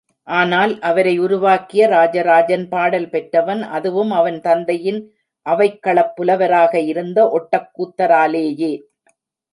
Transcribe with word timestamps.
ஆனால் 0.27 0.71
அவரை 0.81 1.19
உருவாக்கிய 1.19 1.87
ராஜராஜன் 1.87 2.67
பாடல் 2.67 3.07
பெற்றவன், 3.09 3.63
அதுவும் 3.71 4.11
அவனது 4.11 4.41
தந்தையின் 4.41 4.99
அவைக்களப் 5.45 6.13
புலவராக 6.17 6.73
இருந்த 6.85 7.19
ஒட்டக்கூத்தராலேயே. 7.31 8.73